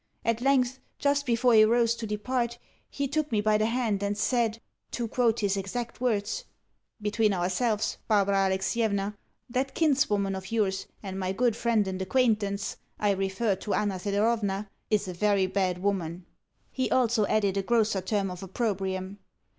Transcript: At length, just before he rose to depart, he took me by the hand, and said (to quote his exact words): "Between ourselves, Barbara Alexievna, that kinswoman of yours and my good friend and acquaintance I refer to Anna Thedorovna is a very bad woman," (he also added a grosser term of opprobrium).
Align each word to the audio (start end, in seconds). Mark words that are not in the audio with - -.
At 0.25 0.41
length, 0.41 0.79
just 0.97 1.27
before 1.27 1.53
he 1.53 1.63
rose 1.63 1.93
to 1.93 2.07
depart, 2.07 2.57
he 2.89 3.07
took 3.07 3.31
me 3.31 3.39
by 3.39 3.59
the 3.59 3.67
hand, 3.67 4.01
and 4.01 4.17
said 4.17 4.59
(to 4.89 5.07
quote 5.07 5.41
his 5.41 5.55
exact 5.55 6.01
words): 6.01 6.43
"Between 6.99 7.33
ourselves, 7.35 7.99
Barbara 8.07 8.37
Alexievna, 8.47 9.15
that 9.47 9.75
kinswoman 9.75 10.33
of 10.33 10.51
yours 10.51 10.87
and 11.03 11.19
my 11.19 11.31
good 11.33 11.55
friend 11.55 11.87
and 11.87 12.01
acquaintance 12.01 12.77
I 12.99 13.11
refer 13.11 13.53
to 13.57 13.75
Anna 13.75 13.99
Thedorovna 13.99 14.71
is 14.89 15.07
a 15.07 15.13
very 15.13 15.45
bad 15.45 15.83
woman," 15.83 16.25
(he 16.71 16.89
also 16.89 17.27
added 17.27 17.55
a 17.55 17.61
grosser 17.61 18.01
term 18.01 18.31
of 18.31 18.41
opprobrium). 18.41 19.19